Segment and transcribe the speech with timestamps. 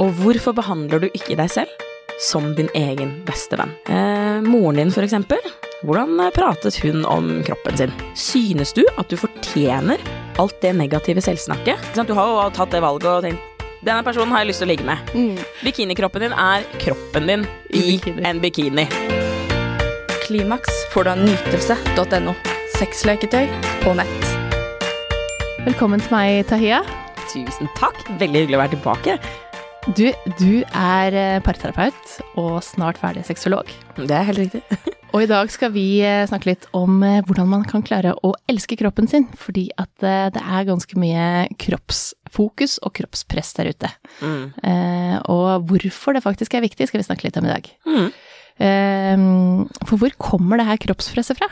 [0.00, 1.88] Og hvorfor behandler du ikke deg selv
[2.20, 3.74] som din egen beste venn?
[3.92, 5.40] Eh, moren din, for eksempel.
[5.84, 7.92] Hvordan eh, pratet hun om kroppen sin?
[8.16, 10.00] Synes du at du fortjener
[10.40, 11.92] alt det negative selvsnakket?
[12.08, 13.46] Du har jo tatt det valget og tenkt
[13.80, 15.12] denne personen har jeg lyst til å ligge med.
[15.64, 18.24] Bikinikroppen din er kroppen din i, I bikini.
[18.28, 18.84] en bikini.
[20.26, 22.34] Klimaks får du av nytelse.no.
[22.76, 23.48] Sexleketøy
[23.80, 24.34] på nett.
[25.64, 26.82] Velkommen til meg, Tahiya.
[27.32, 27.96] Tusen takk.
[28.20, 29.16] Veldig hyggelig å være tilbake.
[29.88, 33.70] Du, du er eh, parterapeut og snart ferdig sexolog.
[33.96, 34.60] Det er helt riktig.
[35.14, 38.34] Og i dag skal vi eh, snakke litt om eh, hvordan man kan klare å
[38.50, 43.90] elske kroppen sin, fordi at det er ganske mye kroppsfokus og kroppspress der ute.
[44.20, 44.44] Mm.
[44.68, 47.72] Eh, og hvorfor det faktisk er viktig, skal vi snakke litt om i dag.
[47.88, 48.06] Mm.
[48.68, 49.26] Eh,
[49.88, 51.48] for hvor kommer det her kroppspresset fra?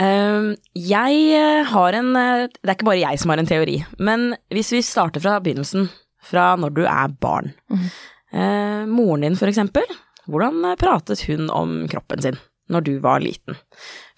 [0.00, 4.72] Ehm, jeg har en Det er ikke bare jeg som har en teori, men hvis
[4.72, 5.90] vi starter fra begynnelsen,
[6.24, 7.52] fra når du er barn.
[7.72, 7.88] Mm.
[8.30, 9.86] Eh, moren din, for eksempel,
[10.30, 12.38] hvordan pratet hun om kroppen sin
[12.70, 13.58] når du var liten?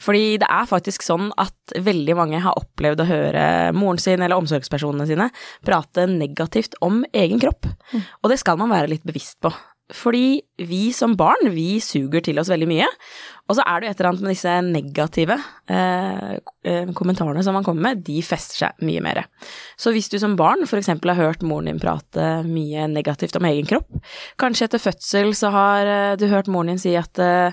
[0.02, 3.44] Fordi det er faktisk sånn at veldig mange har opplevd å høre
[3.76, 5.30] moren sin eller omsorgspersonene sine
[5.64, 9.52] prate negativt om egen kropp, og det skal man være litt bevisst på.
[9.92, 12.86] Fordi vi som barn, vi suger til oss veldig mye.
[13.50, 15.36] Og så er det jo et eller annet med disse negative
[15.74, 16.34] eh,
[16.68, 19.24] eh, kommentarene som man kommer med, de fester seg mye mer.
[19.80, 20.92] Så hvis du som barn f.eks.
[20.92, 23.90] har hørt moren din prate mye negativt om egen kropp,
[24.40, 27.52] kanskje etter fødsel så har eh, du hørt moren din si at eh,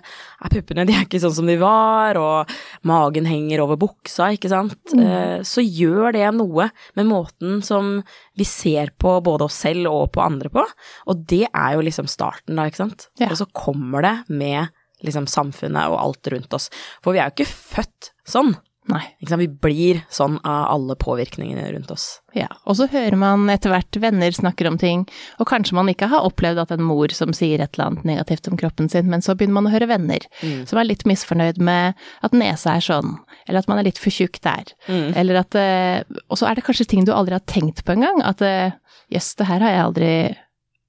[0.53, 2.53] puppene de er ikke sånn som de var, og
[2.87, 7.97] magen henger over buksa, ikke sant, eh, så gjør det noe med måten som
[8.37, 10.63] vi ser på både oss selv og på andre på,
[11.09, 13.09] og det er jo liksom starten da, ikke sant.
[13.19, 13.33] Ja.
[13.33, 14.69] Og så kommer det med
[15.05, 16.69] liksom samfunnet og alt rundt oss.
[17.03, 18.55] For vi er jo ikke født sånn.
[18.89, 19.03] Nei.
[19.21, 22.07] Vi blir sånn av alle påvirkningene rundt oss.
[22.33, 25.03] Ja, og så hører man etter hvert venner snakker om ting,
[25.37, 28.49] og kanskje man ikke har opplevd at en mor som sier et eller annet negativt
[28.49, 30.25] om kroppen sin, men så begynner man å høre venner
[30.65, 31.93] som er litt misfornøyd med
[32.25, 33.13] at nesa er sånn,
[33.45, 36.65] eller at man er litt for tjukk der, eller at eh, Og så er det
[36.65, 38.71] kanskje ting du aldri har tenkt på engang, at eh,
[39.13, 40.11] jøss, det her har jeg aldri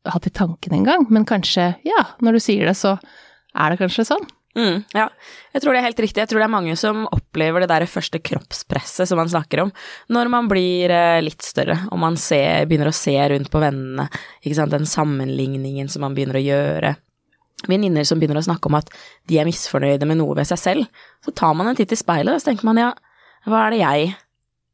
[0.09, 2.97] hatt i tanken engang, men kanskje, ja, når du sier det, så
[3.55, 4.29] er det kanskje sånn.
[4.59, 5.05] Mm, ja,
[5.55, 6.19] jeg tror det er helt riktig.
[6.25, 9.71] Jeg tror det er mange som opplever det der første kroppspresset som man snakker om,
[10.11, 14.09] når man blir eh, litt større, og man ser, begynner å se rundt på vennene,
[14.43, 16.97] den sammenligningen som man begynner å gjøre.
[17.69, 18.91] Venninner som begynner å snakke om at
[19.29, 22.35] de er misfornøyde med noe ved seg selv, så tar man en titt i speilet,
[22.35, 22.91] og så tenker man ja,
[23.47, 24.13] hva er det jeg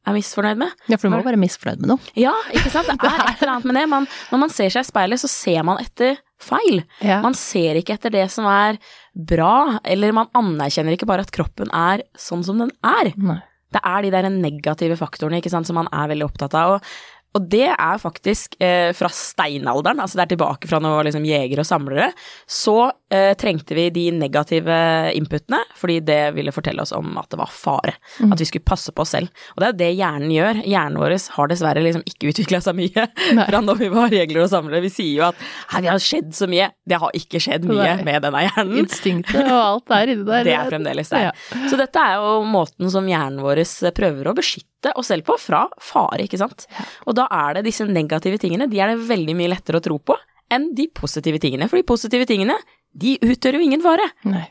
[0.07, 0.85] er misfornøyd med?
[0.87, 2.13] Ja, for du må være misfornøyd med noe.
[2.17, 3.85] Ja, ikke sant, det er et eller annet med det.
[3.91, 6.83] Man, når man ser seg i speilet, så ser man etter feil.
[7.01, 7.19] Ja.
[7.25, 8.79] Man ser ikke etter det som er
[9.17, 13.13] bra, eller man anerkjenner ikke bare at kroppen er sånn som den er.
[13.17, 13.41] Nei.
[13.73, 16.77] Det er de der negative faktorene ikke sant, som man er veldig opptatt av.
[16.77, 16.91] Og,
[17.35, 21.65] og det er faktisk eh, fra steinalderen, altså det er tilbake fra når liksom jegere
[21.65, 22.11] og samlere,
[22.47, 22.77] så
[23.13, 24.77] eh, trengte vi de negative
[25.17, 27.95] inputene, fordi det ville fortelle oss om at det var fare.
[28.27, 29.31] At vi skulle passe på oss selv.
[29.55, 30.61] Og det er jo det hjernen gjør.
[30.67, 33.07] Hjernen vår har dessverre liksom ikke utvikla seg mye
[33.37, 33.47] Nei.
[33.49, 34.83] fra når vi var regler og samlere.
[34.85, 35.41] Vi sier jo at
[35.73, 36.69] her, det har skjedd så mye.
[36.87, 38.07] Det har ikke skjedd mye Nei.
[38.07, 38.77] med denne hjernen.
[38.83, 40.43] Instinktet og alt der inni der.
[40.47, 41.27] Det er fremdeles der.
[41.27, 41.65] Ja.
[41.67, 43.63] Så dette er jo måten som hjernen vår
[43.97, 46.67] prøver å beskytte oss selv på fra fare, ikke sant.
[47.07, 49.97] Og da er det disse negative tingene, de er det veldig mye lettere å tro
[49.99, 50.15] på
[50.53, 51.67] enn de positive tingene.
[51.67, 52.55] For de positive tingene,
[52.97, 54.05] de utgjør jo ingen fare.
[54.27, 54.47] Nei.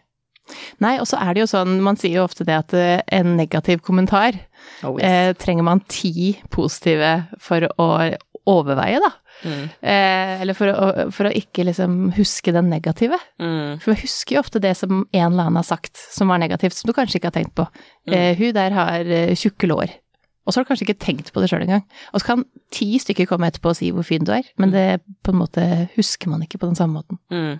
[0.82, 3.34] Nei, og så er det jo sånn, man sier jo ofte det at eh, en
[3.38, 7.88] negativ kommentar eh, trenger man ti positive for å
[8.46, 9.10] overveie, da.
[9.44, 9.64] Mm.
[9.80, 13.18] Eh, eller for å, for å ikke liksom huske den negative.
[13.42, 13.76] Mm.
[13.82, 16.78] For vi husker jo ofte det som en eller annen har sagt som var negativt,
[16.78, 17.66] som du kanskje ikke har tenkt på.
[18.08, 19.98] Eh, hun der har eh, tjukke lår.
[20.46, 21.82] Og så har du kanskje ikke tenkt på det sjøl engang.
[22.14, 25.00] Og så kan ti stykker komme etterpå og si hvor fin du er, men det
[25.26, 25.64] på en måte
[25.96, 27.18] husker man ikke på den samme måten.
[27.34, 27.58] Mm.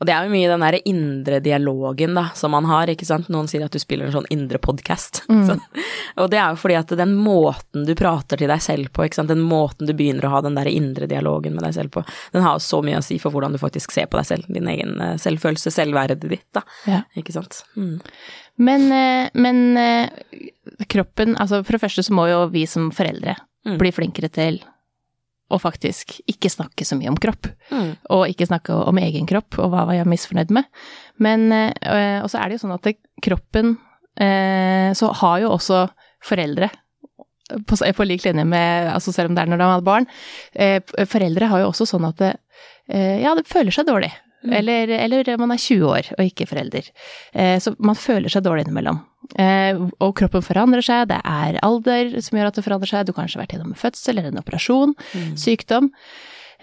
[0.00, 3.30] Og det er jo mye den derre indre dialogen da, som man har, ikke sant.
[3.32, 5.22] Noen sier at du spiller en sånn indre podkast.
[5.30, 5.60] Mm.
[6.22, 9.20] Og det er jo fordi at den måten du prater til deg selv på, ikke
[9.20, 12.04] sant, den måten du begynner å ha den der indre dialogen med deg selv på,
[12.34, 14.50] den har jo så mye å si for hvordan du faktisk ser på deg selv,
[14.52, 16.64] din egen eh, selvfølelse, selvverdet ditt, da.
[16.90, 17.00] Ja.
[17.18, 17.62] Ikke sant.
[17.78, 17.96] Mm.
[18.64, 20.44] Men, eh, men eh,
[20.90, 23.78] kroppen Altså, for det første så må jo vi som foreldre Mm.
[23.80, 24.58] bli flinkere til
[25.54, 27.48] å faktisk ikke snakke så mye om kropp.
[27.70, 27.90] Mm.
[28.16, 30.68] Og ikke snakke om egen kropp og hva var jeg misfornøyd med.
[31.22, 33.76] Men eh, Og så er det jo sånn at det, kroppen
[34.18, 35.84] eh, Så har jo også
[36.24, 36.70] foreldre
[37.68, 40.08] på, på lik linje med altså Selv om det er når de har barn.
[40.54, 40.80] Eh,
[41.10, 42.34] foreldre har jo også sånn at det,
[42.84, 44.10] ja, det føler seg dårlig.
[44.44, 46.90] Eller, eller man er 20 år og ikke forelder.
[47.32, 49.00] Eh, så man føler seg dårlig innimellom.
[49.40, 53.06] Eh, og kroppen forandrer seg, det er alder som gjør at det forandrer seg.
[53.06, 54.94] Du har kanskje vært gjennom en fødsel eller en operasjon,
[55.40, 55.90] sykdom.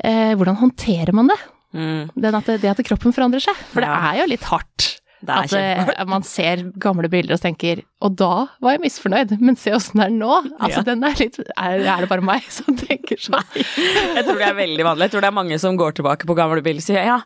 [0.04, 1.40] eh, hvordan håndterer man det?
[1.74, 2.12] Mm.
[2.20, 3.58] Den at, det at kroppen forandrer seg.
[3.72, 5.01] For det er jo litt hardt.
[5.30, 9.74] At eh, man ser gamle bilder og tenker Og da var jeg misfornøyd, men se
[9.76, 10.32] åssen det er nå.
[10.58, 10.86] Altså, Ja.
[10.88, 13.46] den er litt er, er det bare meg som tenker sånn?
[13.56, 15.06] Jeg tror det er veldig vanlig.
[15.08, 17.20] Jeg tror det er mange som går tilbake på gamle bilder og sier ja,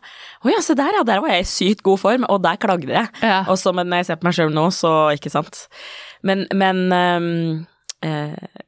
[0.44, 2.92] å ja, se der ja, der var jeg i sykt god form, og der klagde
[2.92, 3.08] jeg.
[3.22, 3.40] Ja.
[3.48, 5.64] Og så, men når jeg ser på meg sjøl nå, så ikke sant.
[6.26, 7.66] Men, men um,
[8.04, 8.64] eh,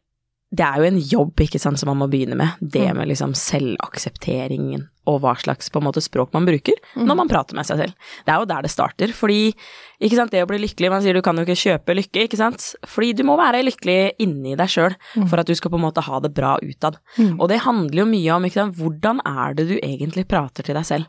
[0.51, 2.55] det er jo en jobb, ikke sant, som man må begynne med.
[2.61, 2.97] Det Mm.
[2.97, 7.55] med liksom selvaksepteringen og hva slags på en måte språk man bruker når man prater
[7.57, 7.93] med seg selv.
[8.27, 9.55] Det er jo der det starter, fordi
[10.01, 12.37] ikke sant, det å bli lykkelig, man sier du kan jo ikke kjøpe lykke, ikke
[12.41, 14.97] sant, fordi du må være lykkelig inni deg sjøl
[15.29, 16.99] for at du skal på en måte ha det bra utad.
[17.19, 17.41] Mm.
[17.41, 20.75] Og det handler jo mye om ikke sant, hvordan er det du egentlig prater til
[20.77, 21.07] deg selv.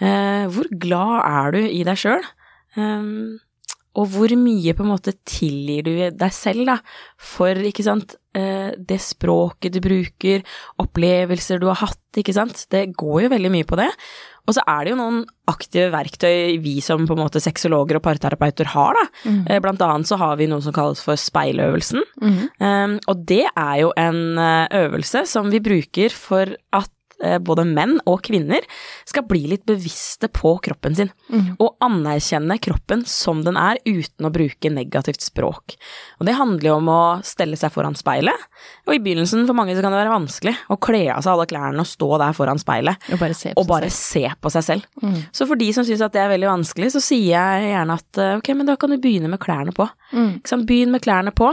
[0.00, 2.24] Eh, hvor glad er du i deg sjøl?
[2.76, 3.38] Um,
[3.94, 6.78] og hvor mye på en måte tilgir du deg selv, da,
[7.20, 10.42] for, ikke sant, eh, det språket du bruker,
[10.82, 13.90] opplevelser du har hatt, ikke sant, det går jo veldig mye på det.
[14.44, 18.04] Og så er det jo noen aktive verktøy vi som på en måte sexologer og
[18.04, 19.04] parterapeuter har, da.
[19.24, 19.38] Mm.
[19.46, 22.02] Eh, Blant annet så har vi noe som kalles for speiløvelsen.
[22.20, 22.42] Mm.
[22.60, 24.36] Um, og det er jo en
[24.74, 28.64] øvelse som vi bruker for at eh, både menn og kvinner
[29.06, 31.56] skal bli litt bevisste på kroppen sin, Mm.
[31.58, 35.74] og anerkjenne kroppen som den er uten å bruke negativt språk.
[36.20, 38.34] Og det handler jo om å stelle seg foran speilet,
[38.86, 41.46] og i begynnelsen for mange så kan det være vanskelig å kle av seg alle
[41.50, 44.62] klærne og stå der foran speilet Og bare se på bare seg se på seg
[44.64, 44.64] selv.
[44.64, 45.02] selv.
[45.02, 45.18] Mm.
[45.32, 48.18] Så for de som syns at det er veldig vanskelig, så sier jeg gjerne at
[48.18, 49.88] eh, ok, men da kan du begynne med klærne på.
[50.12, 50.40] Mm.
[50.64, 51.50] Begynn med klærne på,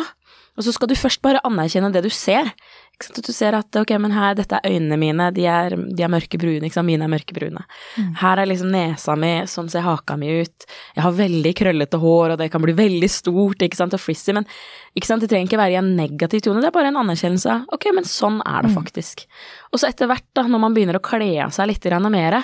[0.58, 2.50] og så skal du først bare anerkjenne det du ser.
[2.92, 3.20] Ikke sant?
[3.22, 6.12] At du ser at ok, men her, dette er øynene mine, de er, de er
[6.12, 7.64] mørkebrune, ikke sant, mine er mørkebrune.
[7.96, 8.10] Mm.
[8.20, 10.68] Her er liksom nesa mi, sånn ser haka mi ut.
[10.98, 14.36] Jeg har veldig krøllete hår, og det kan bli veldig stort, ikke sant, og frizzy,
[14.38, 14.46] men
[14.98, 17.56] ikke sant, det trenger ikke være i en negativ tone, det er bare en anerkjennelse
[17.56, 19.26] av ok, men sånn er det faktisk.
[19.72, 22.42] Og så etter hvert, da, når man begynner å kle av seg litt mer,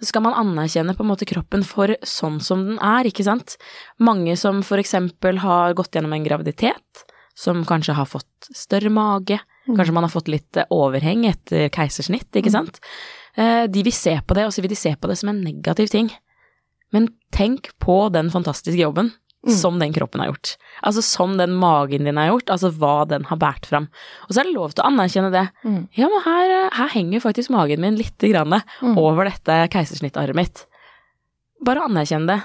[0.00, 3.58] så skal man anerkjenne på en måte kroppen for sånn som den er, ikke sant.
[4.00, 7.04] Mange som for eksempel har gått gjennom en graviditet,
[7.40, 9.38] som kanskje har fått større mage,
[9.70, 12.80] kanskje man har fått litt eh, overheng etter keisersnitt, ikke sant.
[13.38, 15.40] Eh, De vil se på det, og så vil de se på det som en
[15.44, 16.10] negativ ting.
[16.92, 19.54] Men tenk på den fantastiske jobben Mm.
[19.56, 20.50] som den kroppen har gjort.
[20.84, 23.86] Altså som den magen din har gjort, altså hva den har båret fram.
[24.28, 25.46] Og så er det lov til å anerkjenne det.
[25.64, 25.78] Mm.
[25.96, 28.52] Ja, men her, eh, her henger faktisk magen min lite grann
[28.82, 28.98] Mm.
[28.98, 30.66] over dette keisersnittarret mitt.
[31.64, 32.42] Bare anerkjenn det.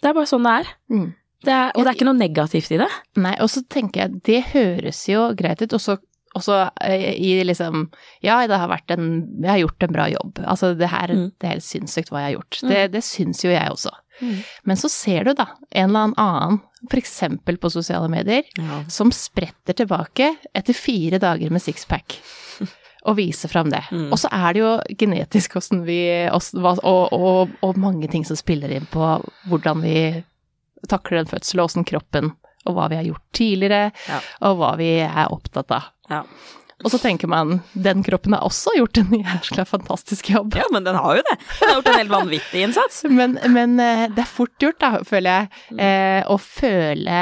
[0.00, 1.12] Det er bare sånn det er.
[1.44, 1.46] Mm.
[1.46, 1.70] det er.
[1.76, 2.90] Og det er ikke noe negativt i det.
[3.20, 5.98] Nei, og så tenker jeg, det høres jo greit ut, og så
[6.34, 7.84] også eh, i liksom
[8.24, 9.04] Ja, det har vært en
[9.38, 10.40] Jeg har gjort en bra jobb.
[10.42, 11.28] Altså, det her Mm.
[11.38, 12.58] Det er helt sinnssykt hva jeg har gjort.
[12.64, 12.70] Mm.
[12.72, 13.92] Det, det syns jo jeg også.
[14.64, 16.60] Men så ser du da en eller annen,
[16.94, 18.82] eksempel på sosiale medier, Ja.
[18.88, 22.18] som spretter tilbake etter fire dager med sixpack.
[23.06, 23.82] Og viser fram det.
[23.92, 24.10] Mm.
[24.12, 25.98] Og så er det jo genetisk hvordan vi
[26.32, 29.02] og, og, og mange ting som spiller inn på
[29.50, 30.24] hvordan vi
[30.90, 32.32] takler en fødsel, og åssen kroppen
[32.64, 34.20] og hva vi har gjort tidligere, Ja.
[34.48, 35.90] og hva vi er opptatt av.
[36.08, 36.22] Ja.
[36.84, 40.54] Og så tenker man, den kroppen har også gjort en jæskla fantastisk jobb.
[40.56, 41.36] ja, men den har jo det.
[41.60, 43.02] Den har gjort en helt vanvittig innsats.
[43.08, 45.80] Men, men eh, det er fort gjort, da, føler jeg, Mm.
[45.80, 47.20] eh, å føle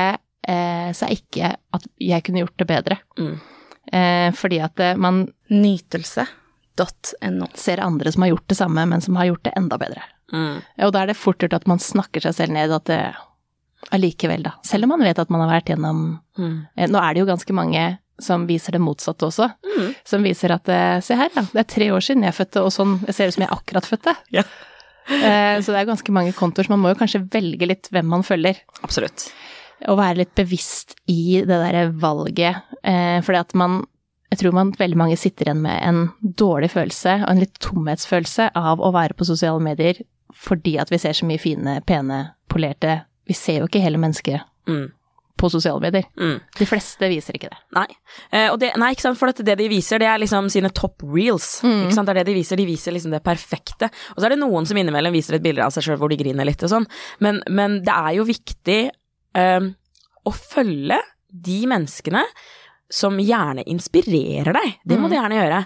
[0.49, 2.97] eh, seg ikke at jeg kunne gjort det bedre.
[3.19, 3.35] Mm.
[3.93, 7.47] Eh, fordi at eh, man Nytelse.no.
[7.55, 10.03] ser andre som har gjort det samme, men som har gjort det enda bedre.
[10.33, 10.63] Mm.
[10.87, 13.01] Og da er det fort gjort at man snakker seg selv ned at det
[13.91, 14.53] allikevel, da.
[14.65, 16.67] Selv om man vet at man har vært gjennom Mm.
[16.77, 19.51] eh, Nå er det jo ganske mange som viser det motsatte også.
[19.67, 19.95] Mm.
[20.05, 21.43] Som viser at eh, se her, ja.
[21.43, 23.85] Det er tre år siden jeg fødte, og sånn Jeg ser ut som jeg akkurat
[23.89, 24.15] fødte.
[24.33, 24.43] Ja.
[25.11, 28.07] Eh, så det er ganske mange kontoer, så man må jo kanskje velge litt hvem
[28.07, 28.61] man følger.
[28.85, 29.31] Absolutt.
[29.91, 32.63] Og være litt bevisst i det derre valget.
[32.85, 33.83] Eh, fordi at man
[34.33, 38.47] Jeg tror man veldig mange sitter igjen med en dårlig følelse og en litt tomhetsfølelse
[38.57, 39.99] av å være på sosiale medier
[40.33, 44.45] fordi at vi ser så mye fine, pene, polerte Vi ser jo ikke hele mennesket
[44.69, 44.91] Mm.
[45.43, 46.05] på sosiale medier.
[46.21, 46.37] Mm.
[46.59, 47.57] De fleste viser ikke det.
[47.75, 47.87] Nei.
[48.31, 51.03] Eh, og det, nei, ikke sant, for det de viser, det er liksom sine top
[51.03, 51.49] reels.
[51.67, 51.81] Mm.
[51.89, 52.61] Ikke sant, det er det de viser.
[52.61, 53.89] De viser liksom det perfekte.
[54.15, 56.21] Og så er det noen som innimellom viser et bilde av seg sjøl hvor de
[56.21, 56.87] griner litt og sånn,
[57.25, 58.81] men, men det er jo viktig
[59.35, 59.67] eh,
[60.29, 61.01] å følge
[61.33, 62.23] de menneskene
[62.93, 64.75] som gjerne inspirerer deg.
[64.87, 65.11] Det må Mm.
[65.11, 65.61] du gjerne gjøre.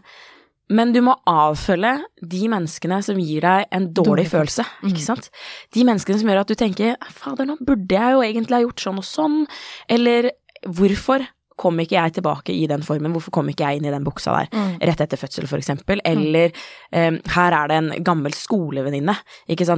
[0.69, 1.93] Men du må avfølge
[2.27, 4.89] de menneskene som gir deg en dårlig, Dårlig følelse, Mm.
[4.91, 5.31] ikke sant.
[5.73, 8.81] De menneskene som gjør at du tenker fader, nå burde jeg jo egentlig ha gjort
[8.83, 9.47] sånn og sånn,
[9.89, 10.31] eller
[10.67, 14.05] hvorfor kom ikke jeg tilbake i den formen, hvorfor kom ikke jeg inn i den
[14.05, 14.79] buksa der Mm.
[14.81, 16.53] rett etter fødsel, eksempel, eller
[16.93, 19.17] um, her er det en gammel skolevenninne,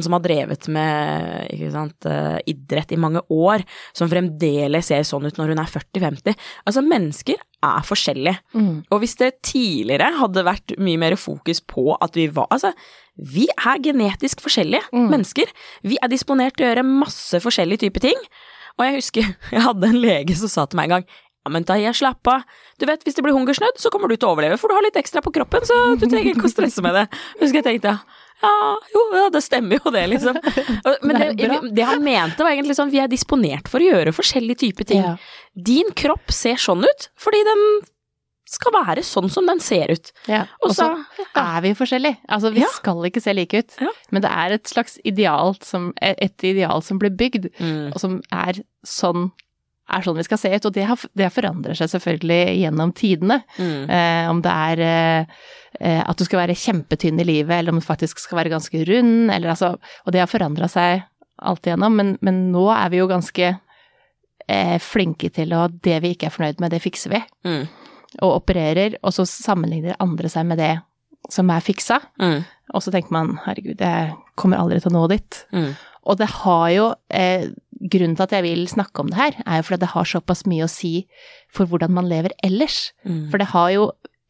[0.02, 5.26] som har drevet med, ikke sant, eh, idrett i mange år, som fremdeles ser sånn
[5.26, 6.34] ut når hun er 40-50.
[6.66, 8.38] Altså, mennesker er forskjellige.
[8.54, 8.84] Mm.
[8.90, 12.72] Og hvis det tidligere hadde vært mye mer fokus på at vi var Altså,
[13.18, 15.08] vi er genetisk forskjellige Mm.
[15.10, 15.46] mennesker.
[15.82, 18.16] Vi er disponert til å gjøre masse forskjellige typer ting.
[18.78, 21.06] Og jeg husker jeg hadde en lege som sa til meg en gang
[21.52, 22.42] men jeg slapp av.
[22.78, 24.82] Du vet, hvis det blir hungersnødd, så kommer du til å overleve, for du har
[24.86, 27.06] litt ekstra på kroppen, så du trenger ikke å stresse med det.
[27.40, 27.98] Husker jeg tenkte,
[28.38, 30.36] ja, jo, ja, det stemmer jo det, liksom.
[31.02, 34.62] Men det, Det han mente var egentlig sånn, vi er disponert for å gjøre forskjellige
[34.66, 35.02] typer ting.
[35.02, 35.16] Ja.
[35.54, 37.64] Din kropp ser sånn ut, fordi den
[38.48, 40.12] skal være sånn som den ser ut.
[40.30, 40.44] Ja.
[40.64, 41.26] Og så ja.
[41.36, 42.16] er vi forskjellige.
[42.32, 42.70] Altså, vi Ja.
[42.72, 43.74] skal ikke se like ut,
[44.10, 47.92] men det er et slags ideal som, et ideal som blir bygd, Mm.
[47.92, 49.32] og som er sånn,
[49.88, 50.68] er sånn vi skal se ut.
[50.68, 53.40] Og det, har, det forandrer seg selvfølgelig gjennom tidene.
[53.58, 53.84] Mm.
[53.98, 57.86] Eh, om det er eh, at du skal være kjempetynn i livet, eller om du
[57.86, 61.04] faktisk skal være ganske rund, eller altså Og det har forandra seg
[61.38, 66.14] alt igjennom, men, men nå er vi jo ganske eh, flinke til å Det vi
[66.16, 67.22] ikke er fornøyd med, det fikser vi.
[67.46, 67.64] Mm.
[68.24, 70.74] Og opererer, og så sammenligner andre seg med det
[71.32, 72.00] som er fiksa.
[72.22, 72.40] Mm.
[72.74, 75.42] Og så tenker man herregud, jeg kommer aldri til å nå dit.
[76.08, 77.48] Og det har jo eh,
[77.78, 80.40] Grunnen til at jeg vil snakke om det her, er jo fordi det har såpass
[80.50, 81.04] mye å si
[81.54, 82.88] for hvordan man lever ellers.
[83.06, 83.28] Mm.
[83.30, 83.84] For det har jo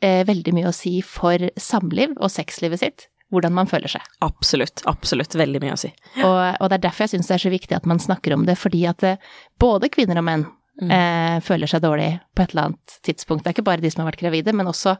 [0.04, 4.04] eh, veldig mye å si for samliv og sexlivet sitt, hvordan man føler seg.
[4.20, 5.32] Absolutt, absolutt.
[5.40, 5.88] Veldig mye å si.
[6.28, 8.44] Og, og det er derfor jeg syns det er så viktig at man snakker om
[8.44, 9.16] det, fordi at det,
[9.64, 10.46] både kvinner og menn
[10.78, 10.92] Mm.
[10.94, 13.42] eh, føler seg dårlig på et eller annet tidspunkt.
[13.42, 14.92] Det er ikke bare de som har vært gravide, men også,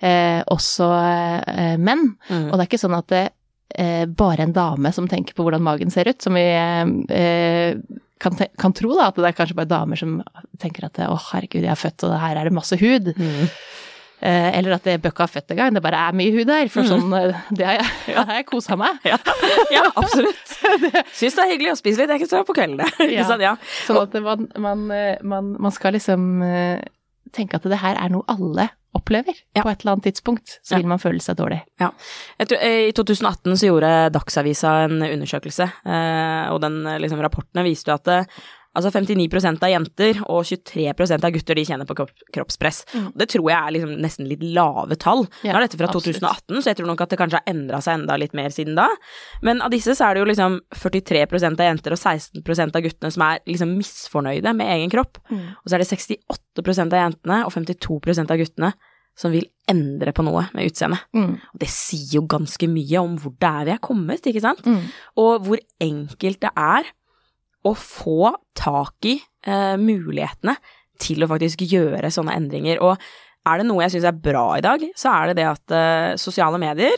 [0.00, 0.86] eh, også
[1.52, 2.14] eh, menn.
[2.30, 2.46] Mm.
[2.46, 3.20] Og det er ikke sånn at det
[3.78, 7.74] eh, bare en dame som tenker på hvordan magen ser ut, som vi eh,
[8.18, 10.18] kan, kan tro da, at det er kanskje bare damer som
[10.60, 13.12] tenker at å herregud, jeg er født og her er det masse hud.
[13.14, 13.46] Mm.
[14.18, 16.66] Eh, eller at det bør ikke ha født engang, det bare er mye hud der.
[16.74, 16.88] For Mm.
[16.90, 18.24] sånn, eh, det har jeg, ja.
[18.34, 18.98] jeg kosa meg.
[19.06, 19.18] Ja,
[19.76, 20.56] ja absolutt.
[21.14, 23.10] Syns det er hyggelig å spise litt ekstra på kvelden, det.
[23.14, 23.28] Ja.
[23.30, 23.54] sånn, Ja.
[23.86, 26.82] Sånn at man, man, eh, man, man skal liksom eh,
[27.30, 29.62] tenke at det her er noe alle opplever Ja.
[29.62, 30.58] på et eller annet tidspunkt.
[30.62, 30.76] Så Ja.
[30.78, 31.62] vil man føle seg dårlig.
[31.78, 37.20] Jeg tror, eh, I 2018 så gjorde Dagsavisa en undersøkelse, eh, og den eh, liksom,
[37.20, 38.26] rapportene viste jo at
[38.78, 42.82] altså 59% av jenter og 23% av gutter de kjenner på kropp, kroppspress.
[42.94, 43.08] Mm.
[43.18, 45.24] Det tror jeg er liksom nesten litt lave tall.
[45.42, 46.20] Ja, Nå er dette fra absolutt.
[46.22, 48.78] 2018, så jeg tror nok at det kanskje har endra seg enda litt mer siden
[48.78, 48.88] da.
[49.46, 53.14] Men av disse så er det jo liksom 43% av jenter og 16% av guttene
[53.14, 55.20] som er liksom misfornøyde med egen kropp.
[55.32, 58.72] Og så er det 68% av jentene og 52% av guttene
[59.18, 61.02] som vil endre på noe med utseendet.
[61.16, 61.34] Mm.
[61.34, 64.62] Og det sier jo ganske mye om hvor det er vi er kommet, ikke sant?
[64.66, 64.84] Mm.
[65.20, 66.92] Og hvor enkelt det er
[67.68, 70.56] å få tak i eh, mulighetene
[70.98, 72.80] til å faktisk gjøre sånne endringer.
[72.82, 72.96] Og
[73.48, 76.16] er det noe jeg syns er bra i dag, så er det det at eh,
[76.20, 76.96] sosiale medier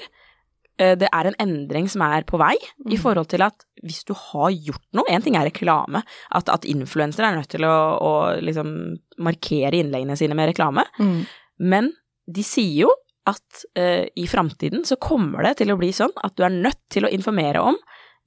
[0.81, 2.55] eh, det er en endring som er på vei,
[2.89, 3.03] i Mm.
[3.03, 7.29] forhold til at hvis du har gjort noe En ting er reklame, at, at influensere
[7.31, 8.73] er nødt til å, å liksom
[9.21, 11.23] markere innleggene sine med reklame, Mm.
[11.61, 11.93] men
[12.31, 12.91] de sier jo
[13.29, 16.81] at eh, i framtiden så kommer det til å bli sånn at du er nødt
[16.91, 17.77] til å informere om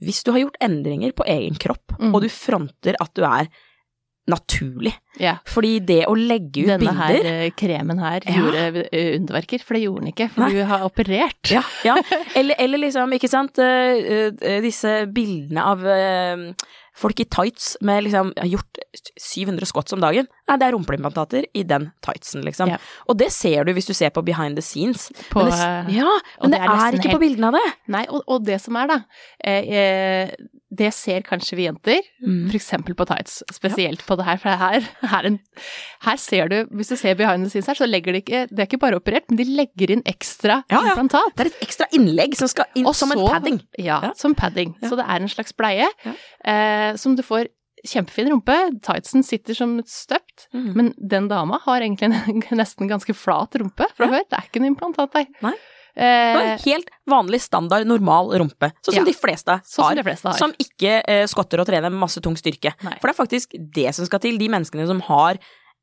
[0.04, 2.14] hvis du har gjort endringer på egen kropp, Mm.
[2.16, 3.48] og du fronter at du er
[4.28, 4.94] naturlig.
[5.20, 5.40] Yeah.
[5.46, 8.36] Fordi det å legge ut Denne her bilder eh, kremen her Ja.
[8.40, 10.52] gjorde eh, underverker, for det gjorde den ikke, for Nei.
[10.54, 11.52] du har operert.
[11.52, 11.98] ja, ja.
[12.40, 14.32] Eller, eller liksom, ikke sant, eh,
[14.64, 15.84] disse bildene av
[16.96, 18.78] folk i tights med liksom har gjort
[19.18, 20.28] 700 squats om dagen.
[20.50, 22.70] Nei, det er rumpeimplantater i den tightsen, liksom.
[22.70, 22.78] Ja.
[23.10, 25.08] Og det ser du hvis du ser på behind the scenes.
[25.32, 27.58] På, men det, eh, ja, men det det, er er, ikke helt- på bildene av
[27.58, 27.66] det.
[27.98, 29.00] Nei, og, og det som er, da
[29.44, 30.36] eh, eh,
[30.74, 32.50] Det ser kanskje vi jenter, Mm.
[32.56, 35.40] eksempel på tights, spesielt på det her, for her, her, en,
[36.02, 38.60] her ser du Hvis du ser behind the scenes her, så legger de ikke Det
[38.60, 40.94] er ikke bare operert, men de legger inn ekstra Ja, ja.
[40.96, 41.36] implantat.
[41.36, 43.60] Det er et ekstra innlegg som skal inn Og som en padding.
[43.78, 44.14] Ja, Ja.
[44.16, 44.76] som padding.
[44.82, 44.90] Ja.
[44.90, 46.14] Så det er en slags bleie Ja.
[46.46, 47.48] eh, som du får
[47.86, 48.56] kjempefin rumpe.
[48.82, 50.74] Tightsen sitter som støpt, Mm.
[50.76, 54.12] men den dama har egentlig en nesten ganske flat rumpe fra Ja.
[54.12, 54.24] før.
[54.30, 55.26] Det er ikke noe implantat der.
[55.42, 55.54] Nei.
[55.96, 58.72] Eh, en helt vanlig, standard, normal rumpe.
[58.82, 59.12] Sånn som Ja.
[59.12, 59.90] de fleste sånn har.
[59.90, 60.38] som de fleste har.
[60.38, 62.74] Som ikke eh, skotter og trener med masse tung styrke.
[62.84, 62.98] Nei.
[63.00, 64.38] For det er faktisk det som skal til.
[64.38, 65.38] De menneskene som har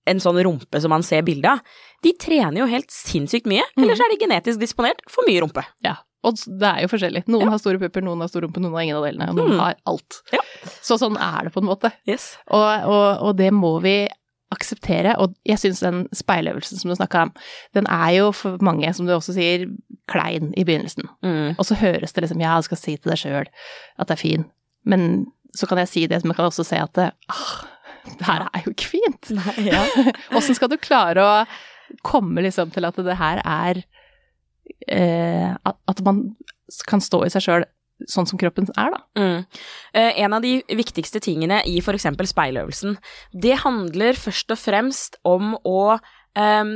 [0.06, 1.60] en sånn rumpe som man ser bilde av,
[2.02, 3.62] de trener jo helt sinnssykt mye.
[3.76, 3.84] Mm.
[3.84, 5.62] Ellers er de genetisk disponert for mye rumpe.
[5.84, 7.24] Ja, og det er jo forskjellig.
[7.28, 9.52] Noen har store pupper, noen har stor rumpe, noen har ingen av delene, og noen
[9.52, 9.60] Mm.
[9.60, 10.22] har alt.
[10.32, 10.40] Ja.
[10.82, 11.92] Så sånn er det på en måte.
[12.08, 12.36] Yes.
[12.48, 14.08] Og, og, og det må vi
[14.50, 17.32] akseptere, og jeg syns den speiløvelsen som du snakka om,
[17.76, 19.68] den er jo for mange, som du også sier,
[20.10, 21.06] klein i begynnelsen.
[21.22, 21.54] Mm.
[21.54, 24.22] Og så høres det liksom, ja, du skal si til deg sjøl at det er
[24.22, 24.46] fin,
[24.82, 27.54] men så kan jeg si det, men jeg kan også si at det, ah,
[28.10, 29.32] det her er jo ikke fint.
[30.36, 30.56] Åssen ja.
[30.58, 31.34] Skal du klare å
[32.06, 33.82] komme liksom til at det her er
[34.86, 36.30] eh, at man
[36.88, 37.66] kan stå i seg sjøl
[38.08, 39.02] sånn som kroppen er, da.
[39.18, 39.60] Mm.
[39.92, 42.08] Eh, en av de viktigste tingene i f.eks.
[42.32, 42.96] speiløvelsen,
[43.32, 45.82] det handler først og fremst om å
[46.38, 46.74] eh,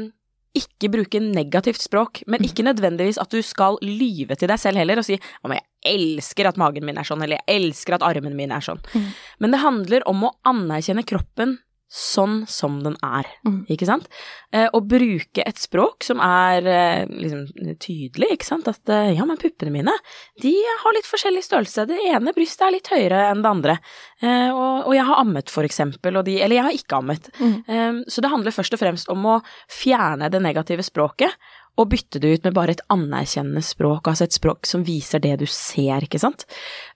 [0.54, 5.00] ikke bruke negativt språk, men ikke nødvendigvis at du skal lyve til deg selv heller
[5.02, 8.37] og si om jeg elsker at magen min er sånn, eller jeg elsker at armen
[8.38, 8.83] min er sånn.
[8.95, 9.09] Mm.
[9.43, 11.59] Men det handler om å anerkjenne kroppen
[11.94, 13.60] sånn som den er, Mm.
[13.70, 14.08] ikke sant?
[14.52, 18.68] Eh, å bruke et språk som er eh, liksom tydelig, ikke sant?
[18.68, 19.94] At eh, ja, men puppene mine,
[20.42, 21.86] de har litt forskjellig størrelse.
[21.86, 23.78] Det ene brystet er litt høyere enn det andre.
[24.20, 27.30] Eh, og, og jeg har ammet, for eksempel, og de Eller jeg har ikke ammet.
[27.38, 27.56] Mm.
[27.68, 31.30] Eh, så det handler først og fremst om å fjerne det negative språket.
[31.76, 35.32] Og bytte det ut med bare et anerkjennende språk, altså et språk som viser det
[35.40, 36.44] du ser, ikke sant.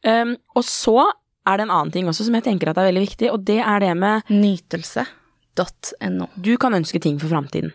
[0.07, 1.09] Um, og så
[1.49, 3.59] er det en annen ting også som jeg tenker at er veldig viktig, og det
[3.65, 6.29] er det med Nytelse.no.
[6.37, 7.73] du kan ønske ting for framtiden.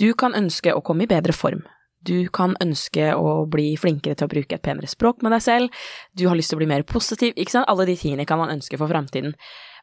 [0.00, 1.66] Du kan ønske å komme i bedre form.
[2.00, 5.82] Du kan ønske å bli flinkere til å bruke et penere språk med deg selv.
[6.16, 7.68] Du har lyst til å bli mer positiv, ikke sant.
[7.68, 9.34] Alle de tingene kan man ønske for framtiden.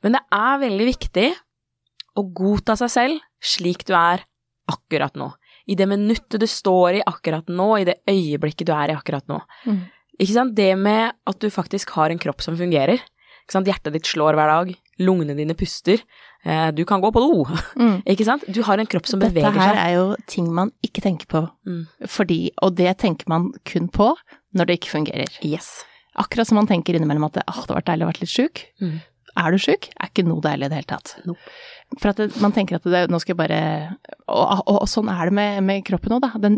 [0.01, 1.27] Men det er veldig viktig
[2.17, 4.25] å godta seg selv slik du er
[4.71, 5.29] akkurat nå.
[5.69, 9.27] I det minuttet du står i akkurat nå, i det øyeblikket du er i akkurat
[9.29, 9.37] nå.
[9.67, 9.83] Mm.
[10.17, 10.55] Ikke sant?
[10.57, 13.03] Det med at du faktisk har en kropp som fungerer.
[13.53, 16.01] Hjertet ditt slår hver dag, lungene dine puster.
[16.43, 17.45] Eh, du kan gå på do.
[17.77, 18.01] Mm.
[18.05, 18.43] Ikke sant?
[18.51, 21.43] Du har en kropp som Dette beveger her er jo ting man ikke tenker på,
[21.67, 21.85] Mm.
[22.07, 24.13] fordi, og det tenker man kun på
[24.55, 25.29] når det ikke fungerer.
[25.45, 25.83] Yes.
[26.17, 28.63] Akkurat som man tenker innimellom at det, hadde vært deilig å vært litt sjuk.
[28.81, 28.99] Mm.
[29.37, 29.89] Er du sjuk?
[30.01, 31.11] Er ikke noe deilig i det hele tatt.
[31.29, 31.39] Nope.
[32.01, 33.59] For at det, man tenker at det, nå skal jeg bare
[34.27, 36.31] og, og, og sånn er det med, med kroppen òg, da.
[36.41, 36.57] Den,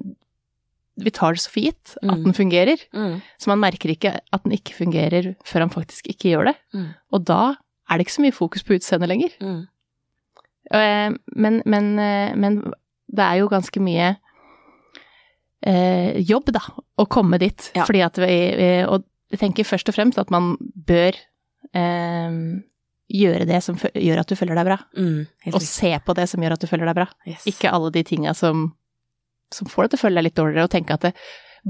[1.04, 2.24] vi tar det så for gitt at Mm.
[2.24, 3.22] den fungerer, Mm.
[3.40, 6.56] så man merker ikke at den ikke fungerer før han faktisk ikke gjør det.
[6.74, 6.88] Mm.
[7.14, 7.56] Og da
[7.90, 9.30] er det ikke så mye fokus på utseendet lenger.
[9.42, 9.68] Mm.
[10.72, 12.60] Eh, Men, men, eh, men
[13.10, 14.18] det er jo ganske mye
[15.66, 16.62] eh, jobb, da,
[17.00, 17.72] å komme dit.
[17.76, 17.86] Ja.
[17.86, 21.14] Fordi at vi, vi- Og jeg tenker først og fremst at man bør
[21.74, 22.62] eh,
[23.12, 24.78] gjøre det som gjør at du føler deg bra.
[24.98, 25.28] Mm.
[25.54, 27.08] Og se på det som gjør at du føler deg bra.
[27.28, 27.46] Yes.
[27.46, 28.74] Ikke alle de tinga som,
[29.54, 31.14] som får deg til å føle deg litt dårligere, og tenke at det,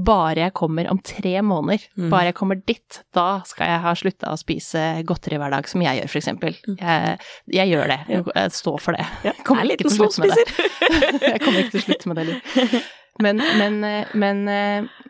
[0.00, 2.10] bare jeg kommer om tre måneder, Mm.
[2.12, 5.82] bare jeg kommer dit, da skal jeg ha slutta å spise godteri hver dag, som
[5.82, 6.56] jeg gjør, for eksempel.
[6.78, 7.18] Jeg,
[7.50, 7.98] jeg gjør det.
[8.08, 9.06] Jeg, står for det.
[9.24, 10.46] Jeg kommer er ikke til å slutte med det.
[11.34, 12.82] Jeg kommer ikke til å slutte med det.
[13.20, 13.80] Men, men,
[14.14, 14.38] men,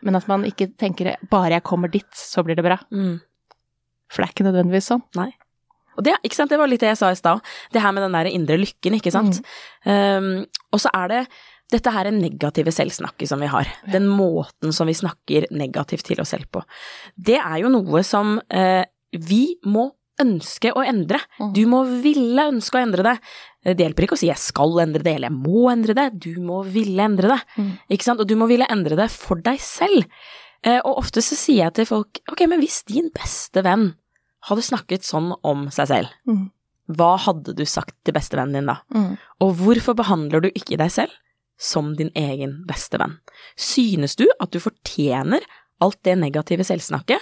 [0.01, 2.75] men at man ikke tenker bare jeg kommer dit, så blir det bra.
[2.91, 3.21] Mm.
[4.11, 5.05] For det er ikke nødvendigvis sånn.
[5.95, 7.39] Og det, ikke sant, det var litt det jeg sa i stad.
[7.71, 9.39] Det her med den der indre lykken, ikke sant.
[9.85, 11.21] Um, og så er det
[11.71, 13.69] dette her er negative selvsnakket som vi har.
[13.91, 16.63] Den måten som vi snakker negativt til oss selv på.
[17.15, 18.83] Det er jo noe som eh,
[19.15, 19.89] vi må
[20.21, 21.17] ønske å endre.
[21.39, 21.53] Mm.
[21.55, 23.15] Du må ville ønske å endre det.
[23.63, 26.19] Det hjelper ikke å si 'jeg skal endre det' eller 'jeg må endre det'.
[26.19, 27.41] Du må ville endre det.
[27.57, 27.71] Mm.
[27.89, 28.19] Ikke sant?
[28.19, 30.05] Og du må ville endre det for deg selv.
[30.63, 33.95] Eh, og ofte så sier jeg til folk 'ok, men hvis din beste venn
[34.43, 36.51] hadde snakket sånn om seg selv', Mm.
[36.89, 38.81] hva hadde du sagt til bestevennen din da?
[38.93, 39.17] Mm.
[39.41, 41.11] Og hvorfor behandler du ikke deg selv
[41.61, 43.19] som din egen beste venn?
[43.59, 45.45] Synes du at du fortjener
[45.81, 47.21] alt det negative selvsnakket?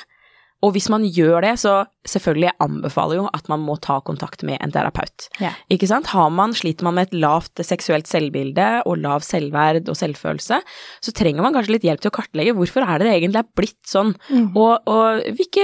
[0.59, 4.41] Og hvis man gjør det, så selvfølgelig jeg anbefaler jo at man må ta kontakt
[4.43, 5.29] med en terapeut.
[5.39, 5.53] Ja.
[5.71, 6.09] Ikke sant?
[6.11, 10.59] Har man, sliter man med et lavt seksuelt selvbilde og lav selvverd og selvfølelse,
[10.99, 13.53] så trenger man kanskje litt hjelp til å kartlegge hvorfor er det det egentlig er
[13.55, 14.49] blitt sånn, Mm.
[14.59, 15.63] og, og hvilke,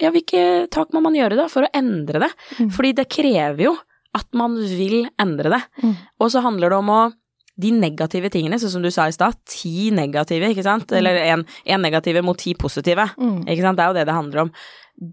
[0.00, 2.30] ja, hvilke tak må man gjøre da for å endre det?
[2.56, 2.70] Mm.
[2.72, 3.74] Fordi det krever jo
[4.16, 5.60] at man vil endre det.
[5.84, 5.94] Mm.
[6.24, 7.02] Og så handler det om å
[7.60, 11.44] de negative tingene, sånn som du sa i stad, ti negative, ikke sant, eller én
[11.80, 13.44] negative mot ti positive, Mm.
[13.46, 14.50] ikke sant, det er jo det det handler om.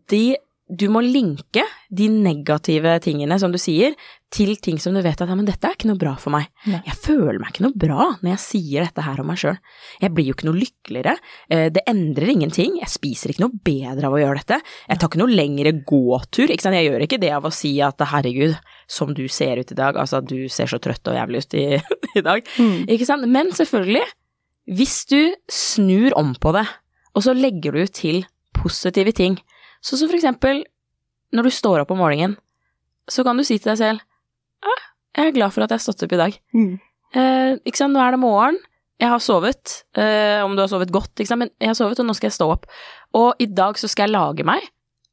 [0.09, 0.35] De,
[0.71, 3.93] du må linke de negative tingene, som du sier,
[4.31, 6.45] til ting som du vet at ja, men dette er ikke noe bra for meg.
[6.65, 6.77] Nei.
[6.87, 9.57] Jeg føler meg ikke noe bra når jeg sier dette her om meg sjøl.
[9.99, 11.17] Jeg blir jo ikke noe lykkeligere.
[11.51, 12.77] Eh, Det endrer ingenting.
[12.79, 14.61] Jeg spiser ikke noe bedre av å gjøre dette.
[14.87, 16.47] Jeg tar ikke noe lengre gåtur.
[16.47, 16.75] Ikke sant?
[16.79, 18.55] Jeg gjør ikke det av å si at herregud,
[18.87, 21.65] som du ser ut i dag, altså du ser så trøtt og jævlig ut i,
[22.19, 22.45] i dag.
[22.57, 22.85] Mm.
[22.91, 23.27] Ikke sant?
[23.31, 24.03] Men selvfølgelig,
[24.77, 26.65] hvis du snur om på det,
[27.15, 28.23] og så legger du til
[28.55, 29.39] positive ting,
[29.81, 30.63] så som for eksempel
[31.33, 32.35] når du står opp om morgenen,
[33.09, 34.03] så kan du si til deg selv
[34.63, 34.81] ah,
[35.17, 36.35] jeg er glad for at jeg har stått opp i dag.
[36.55, 36.73] Mm.
[37.17, 38.59] Eh, ikke sant, nå er det morgen,
[39.01, 41.99] jeg har sovet, eh, om du har sovet godt, ikke sant, men jeg har sovet,
[41.99, 42.67] og nå skal jeg stå opp.
[43.17, 44.67] Og i dag så skal jeg lage meg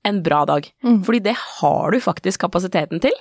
[0.06, 1.00] en bra dag, Mm.
[1.06, 3.16] fordi det har du faktisk kapasiteten til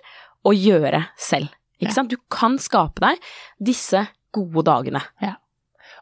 [0.46, 1.50] å gjøre selv.
[1.78, 1.98] Ikke Ja.
[2.00, 3.20] sant, du kan skape deg
[3.62, 5.02] disse gode dagene.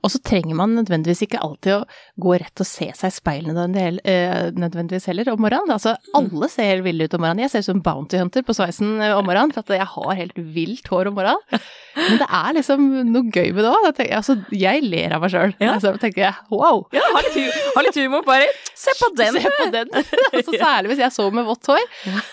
[0.06, 1.86] Og så trenger man nødvendigvis ikke alltid å
[2.22, 3.58] gå rett og se seg i speilet
[4.06, 5.72] eh, nødvendigvis heller om morgenen.
[5.74, 7.46] Altså, alle ser helt ville ut om morgenen.
[7.46, 10.20] Jeg ser ut som Bounty Hunter på sveisen eh, om morgenen, for at jeg har
[10.20, 11.42] helt vilt hår om morgenen.
[11.96, 14.02] Men det er liksom noe gøy med det òg.
[14.20, 15.56] Altså, jeg ler av meg sjøl.
[15.64, 15.78] Ja.
[15.82, 16.84] Så tenker jeg wow.
[16.94, 18.52] Ja, ha litt humor, bare.
[18.86, 19.38] Se på den!
[19.38, 19.92] Se på den.
[20.34, 21.86] altså, særlig hvis jeg så med vått hår,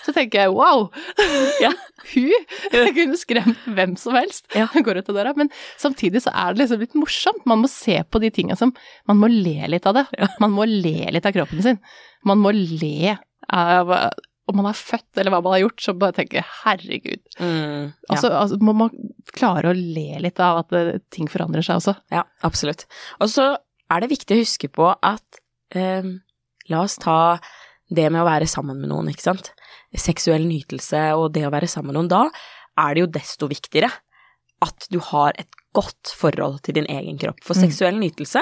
[0.05, 0.87] så tenker jeg wow.
[1.63, 1.71] Ja.
[2.13, 4.47] Hun kunne skremt hvem som helst.
[4.57, 4.67] Ja.
[4.73, 5.35] Går ut av døra.
[5.39, 7.47] Men samtidig så er det liksom litt morsomt.
[7.49, 8.73] Man må se på de tinga som
[9.09, 10.05] Man må le litt av det.
[10.43, 11.81] Man må le litt av kroppen sin.
[12.27, 13.17] Man må le
[13.53, 13.91] av
[14.49, 17.21] om man er født eller hva man har gjort, så bare tenker jeg herregud.
[17.39, 18.09] Mm, ja.
[18.11, 18.91] Altså, altså må man
[19.31, 21.95] klare å le litt av at det, ting forandrer seg også.
[22.13, 22.83] Ja, absolutt.
[23.23, 23.53] Og så
[23.93, 25.39] er det viktig å huske på at
[25.77, 26.11] eh,
[26.69, 27.39] La oss ta
[27.93, 29.51] det med å være sammen med noen, ikke sant.
[29.95, 32.09] Seksuell nytelse og det å være sammen med noen.
[32.09, 33.91] Da er det jo desto viktigere
[34.63, 37.41] at du har et godt forhold til din egen kropp.
[37.43, 37.67] For Mm.
[37.67, 38.41] seksuell nytelse,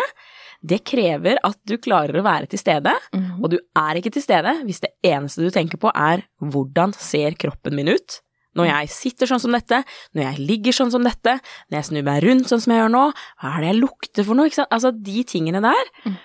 [0.63, 2.93] det krever at du klarer å være til stede,
[3.41, 7.31] og du er ikke til stede hvis det eneste du tenker på er hvordan ser
[7.31, 8.21] kroppen min ut?
[8.53, 11.39] Når jeg sitter sånn som dette, når jeg ligger sånn som dette,
[11.71, 14.23] når jeg snur meg rundt sånn som jeg gjør nå, hva er det jeg lukter
[14.27, 14.49] for noe?
[14.69, 16.17] Altså de tingene der, Mm.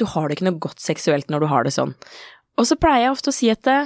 [0.00, 1.94] Du har det ikke noe godt seksuelt når du har det sånn.
[2.58, 3.78] Og så pleier jeg ofte å si at det,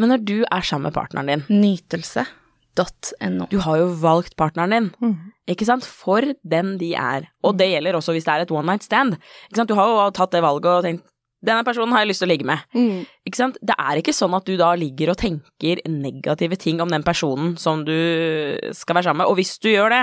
[0.00, 3.46] men når du er sammen med partneren din, Nytelse.no.
[3.50, 5.32] du har jo valgt partneren din, Mm.
[5.48, 7.28] ikke sant, for den de er.
[7.44, 9.18] Og det gjelder også hvis det er et one night stand.
[9.50, 11.04] Ikke sant, du har jo tatt det valget og tenkt,
[11.44, 12.58] denne personen har jeg lyst til å ligge med.
[12.74, 13.06] Mm.
[13.26, 13.56] Ikke sant?
[13.64, 17.56] Det er ikke sånn at du da ligger og tenker negative ting om den personen
[17.58, 17.96] som du
[18.72, 20.02] skal være sammen med, og hvis du gjør det,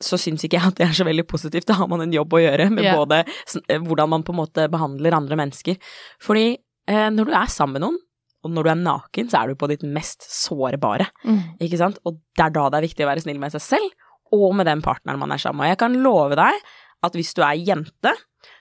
[0.00, 1.68] så syns ikke jeg at det er så veldig positivt.
[1.68, 2.96] Da har man en jobb å gjøre med yeah.
[2.96, 5.76] både eh, hvordan man på en måte behandler andre mennesker.
[6.22, 7.98] Fordi eh, når du er sammen med noen,
[8.40, 11.10] og når du er naken, så er du på ditt mest sårbare.
[11.28, 11.60] Mm.
[11.66, 12.00] Ikke sant?
[12.08, 14.68] Og det er da det er viktig å være snill med seg selv, og med
[14.70, 15.74] den partneren man er sammen med.
[15.74, 16.56] Jeg kan love deg
[17.04, 18.14] at hvis du er jente,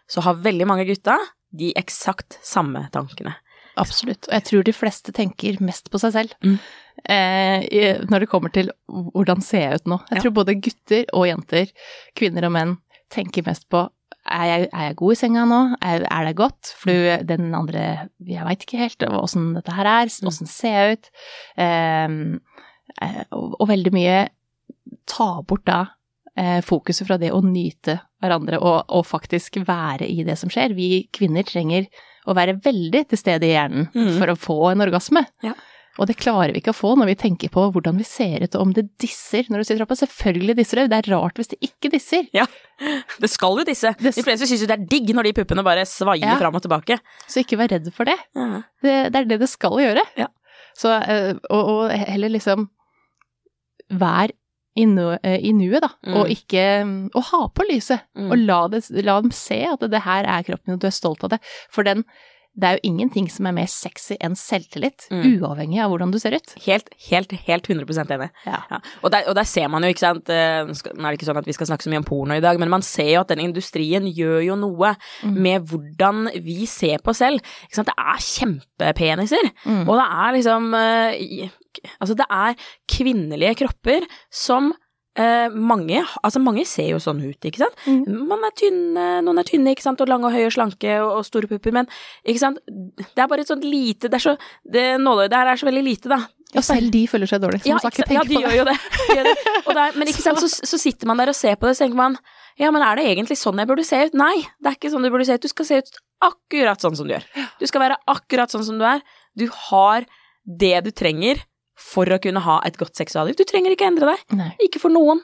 [0.10, 1.16] så har veldig mange gutta
[1.56, 3.38] de eksakt samme tankene.
[3.80, 4.28] Absolutt.
[4.28, 6.60] Og jeg tror de fleste tenker mest på seg selv Mm.
[7.08, 10.00] Eh, når det kommer til hvordan ser jeg ut nå.
[10.10, 10.22] Jeg Ja.
[10.26, 11.72] tror både gutter og jenter,
[12.16, 12.78] kvinner og menn,
[13.10, 13.88] tenker mest på
[14.30, 15.60] er jeg, er jeg god i senga nå?
[15.82, 16.74] Er, er det godt?
[16.78, 21.10] For den andre Jeg veit ikke helt åssen dette her er, åssen ser jeg ut?
[21.58, 22.20] Ehm,
[23.02, 24.20] eh, og, og veldig mye
[25.10, 25.80] ta bort da
[26.38, 30.76] eh, fokuset fra det å nyte hverandre og, og faktisk være i det som skjer.
[30.78, 31.88] Vi kvinner trenger
[32.30, 34.16] å være veldig til stede i hjernen mm.
[34.20, 35.24] for å få en orgasme.
[35.46, 35.56] Ja.
[36.00, 38.56] Og det klarer vi ikke å få når vi tenker på hvordan vi ser ut
[38.56, 39.98] og om det disser når du sitter oppe.
[40.00, 42.30] Selvfølgelig disser det, det er rart hvis det ikke disser.
[42.34, 42.46] Ja,
[43.20, 43.92] Det skal jo disse.
[44.00, 46.38] Det- De fleste syns jo det er digg når de puppene bare svaier Ja.
[46.40, 47.00] fram og tilbake.
[47.28, 48.16] Så ikke vær redd for det.
[48.36, 48.62] Ja.
[48.82, 50.06] Det, det er det det skal gjøre.
[50.16, 50.28] Ja.
[50.80, 52.70] Så, eh, og, og heller liksom
[53.92, 54.32] vær
[54.80, 56.16] eh, i nuet, da, Mm.
[56.16, 58.32] og ikke Og ha på lyset, Mm.
[58.32, 60.92] og la, det, la dem se at det her er kroppen din, og du er
[60.96, 61.40] stolt av det.
[61.70, 62.06] For den,
[62.60, 65.40] det er jo ingenting som er mer sexy enn selvtillit, Mm.
[65.40, 66.54] uavhengig av hvordan du ser ut.
[66.66, 68.30] Helt, helt, helt 100 enig.
[68.46, 68.60] Ja.
[68.70, 68.80] Ja.
[69.04, 70.74] Og, der, og der ser man jo, ikke sant eh, Nå
[71.06, 72.70] er det ikke sånn at vi skal snakke så mye om porno i dag, men
[72.70, 75.34] man ser jo at den industrien gjør jo noe Mm.
[75.42, 77.40] med hvordan vi ser på selv.
[77.66, 77.88] Ikke sant?
[77.88, 79.88] Det er kjempepeniser, Mm.
[79.90, 81.50] og det er liksom eh,
[82.02, 82.56] Altså, det er
[82.90, 84.02] kvinnelige kropper
[84.34, 84.74] som
[85.18, 87.86] eh, mange, altså mange ser jo sånn ut, ikke sant.
[87.86, 88.26] Mm.
[88.30, 91.14] Man er tynne, noen er tynne, ikke sant, og lange og høye og slanke og,
[91.20, 91.90] og store pupper, men
[92.24, 95.62] ikke sant, det er bare et sånt lite, det er så, det nåløyet der er
[95.62, 96.22] så veldig lite, da.
[96.50, 98.00] Ja, selv de føler seg dårlig, som ja, sagt.
[98.10, 98.74] ja, de gjør jo det.
[98.96, 99.34] De gjør det.
[99.70, 102.00] Der, men ikke sant, så, så sitter man der og ser på det, så tenker
[102.00, 102.18] man
[102.60, 104.16] ja, men er det egentlig sånn jeg burde se ut?
[104.20, 105.46] Nei, det er ikke sånn du burde se ut.
[105.46, 107.28] Du skal se ut akkurat sånn som du gjør.
[107.62, 109.00] Du skal være akkurat sånn som du er.
[109.38, 110.04] Du har
[110.44, 111.40] det du trenger
[111.80, 113.38] for å kunne ha et godt seksualliv.
[113.40, 114.24] Du trenger ikke endre deg.
[114.38, 114.50] Nei.
[114.66, 115.22] Ikke for noen.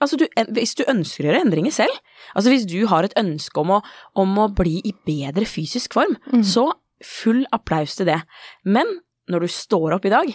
[0.00, 0.24] Altså, du,
[0.56, 1.92] hvis du ønsker å gjøre endringer selv,
[2.32, 3.80] altså hvis du har et ønske om å,
[4.16, 6.40] om å bli i bedre fysisk form, Mm.
[6.46, 6.70] så
[7.04, 8.22] full applaus til det.
[8.64, 8.88] Men
[9.28, 10.32] når du står opp i dag,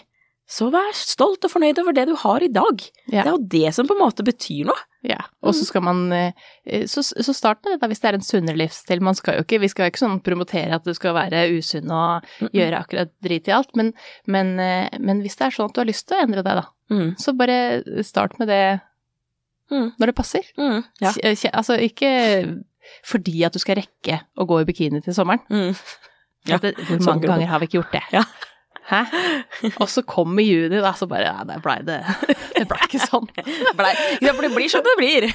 [0.48, 2.82] så vær stolt og fornøyd over det du har i dag.
[3.10, 3.24] Ja.
[3.24, 4.78] Det er jo det som på en måte betyr noe.
[5.06, 6.34] Ja, og så skal man eh,
[6.90, 9.02] Så, så start med det da, hvis det er en sunnere livsstil.
[9.06, 11.90] Man skal jo ikke, vi skal jo ikke sånn promotere at du skal være usunn
[11.94, 13.92] og gjøre akkurat drit i alt, men,
[14.26, 16.62] men, eh, men hvis det er sånn at du har lyst til å endre deg,
[16.62, 17.16] da, Mm.
[17.18, 18.80] så bare start med det
[19.72, 19.94] Mm.
[19.98, 20.46] når det passer.
[20.62, 20.84] Mm.
[21.02, 21.12] Ja.
[21.58, 22.62] Altså ikke
[23.04, 25.42] fordi at du skal rekke å gå i bikini til sommeren.
[25.50, 25.74] Mm.
[26.46, 28.04] Ja, Det, hvor sånn mange ganger har vi ikke gjort det?
[28.14, 28.22] Ja.
[28.86, 29.00] Hæ?
[29.82, 31.96] Og så kom i juni, da, så bare Ja, det blei det
[32.58, 33.26] Det blei ikke sånn.
[33.80, 35.26] Blei- Ja, for det blir som det blir.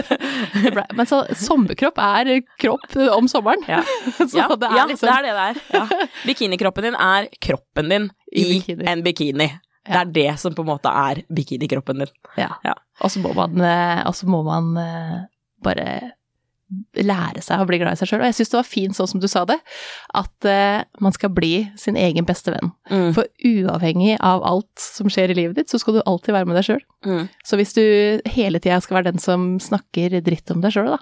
[0.64, 3.64] Det ble, men så sommerkropp er kropp om sommeren.
[3.68, 3.80] Ja.
[4.20, 5.62] Så ja, det er liksom det er det det er.
[5.78, 6.06] Ja.
[6.28, 8.86] Bikinikroppen din er kroppen din I i, bikini.
[8.92, 9.48] en bikini.
[9.90, 12.12] Det er det som på en måte er bikinikroppen din.
[12.38, 12.52] Ja.
[12.66, 12.74] Ja.
[13.00, 15.16] Og så må man, eh, må man eh,
[15.64, 15.86] bare
[16.94, 18.20] lære seg å bli glad i seg sjøl.
[18.22, 19.56] Og jeg syns det var fint sånn som du sa det,
[20.14, 22.70] at uh, man skal bli sin egen beste venn.
[22.90, 23.08] Mm.
[23.16, 26.58] For uavhengig av alt som skjer i livet ditt, så skal du alltid være med
[26.60, 26.84] deg sjøl.
[27.06, 27.24] Mm.
[27.46, 27.82] Så hvis du
[28.36, 31.00] hele tida skal være den som snakker dritt om deg sjøl, da,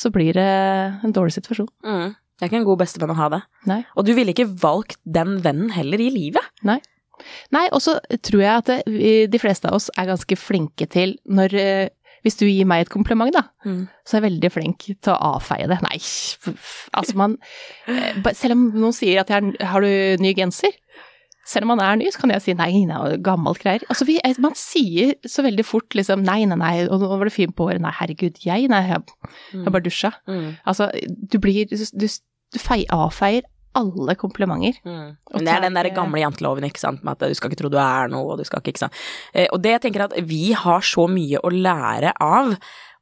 [0.00, 0.48] så blir det
[1.04, 1.68] en dårlig situasjon.
[1.84, 2.14] Mm.
[2.38, 3.42] Det er ikke en god bestevenn å ha det.
[3.68, 3.82] Nei.
[4.00, 6.46] Og du ville ikke valgt den vennen heller i livet.
[7.52, 10.86] Nei, og så tror jeg at det, vi- de fleste av oss er ganske flinke
[10.88, 11.88] til når eh,
[12.24, 13.88] Hvis du gir meg et kompliment, da, Mm.
[14.04, 15.78] så er jeg veldig flink til å avfeie det.
[15.84, 15.98] Nei,
[16.96, 17.36] altså man
[17.88, 20.72] eh, Selv om noen sier at jeg har du ny genser?
[21.50, 23.82] Selv om man er ny, så kan jeg si nei, nei, gammelt greier.
[23.90, 27.26] Altså, vi, eh, man sier så veldig fort liksom nei, nei, nei, og nå var
[27.26, 27.80] det fint på håret.
[27.82, 29.00] Nei, herregud, jeg, nei, jeg,
[29.54, 30.12] jeg har bare dusja.
[30.30, 30.52] Mm.
[30.68, 33.42] Altså, du blir Du, du fei, avfeier
[33.78, 34.78] alle komplimenter.
[34.84, 35.16] Mm.
[35.34, 37.70] Men det er den der gamle janteloven, ikke sant, med at du skal ikke tro
[37.72, 39.00] du er noe, og du skal ikke, ikke sant.
[39.34, 42.56] Eh, Og det jeg tenker at vi har så mye å lære av,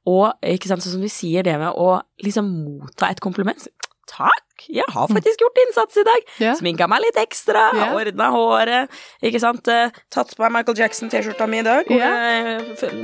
[0.08, 2.48] og ikke sant, sånn som vi sier det med å liksom
[2.80, 3.66] motta et kompliment.
[4.08, 6.22] Takk, jeg har faktisk gjort innsats i dag.
[6.40, 6.54] Ja.
[6.58, 7.90] Sminka meg litt ekstra, Ja.
[7.94, 8.88] ordna håret,
[9.22, 9.68] ikke sant.
[9.68, 11.84] Eh, Tatt på meg Michael Jackson-T-skjorta mi i dag.
[11.92, 12.08] Ja.
[12.08, 12.62] eh,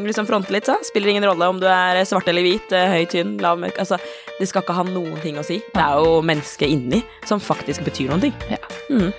[0.08, 0.78] liksom fronte litt, så.
[0.88, 3.76] Spiller ingen rolle om du er svart eller hvit, eh, høy, tynn, lav, mørk.
[3.78, 3.98] Altså,
[4.40, 5.60] det skal ikke ha noen ting å si.
[5.74, 8.34] Det er jo mennesket inni som faktisk betyr noen ting.
[8.50, 8.58] Ja.
[8.90, 9.12] Mm.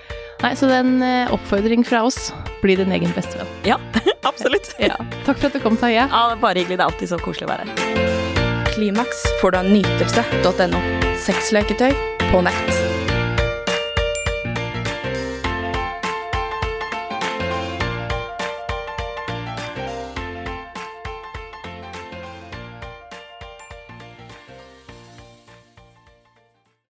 [0.43, 2.33] Nei, så det er en eh, oppfordring fra oss.
[2.61, 3.47] Bli din egen bestevenn.
[3.63, 3.77] Ja,
[4.25, 4.73] absolutt.
[4.81, 4.97] Ja.
[5.23, 6.09] Takk for at du kom, Taje.
[6.09, 6.77] Ja, bare hyggelig.
[6.77, 8.73] Det er alltid så koselig å være her.
[8.75, 11.04] Klimaks får du av nytelse.no.
[11.17, 11.93] Sexleketøy
[12.31, 12.84] på nett.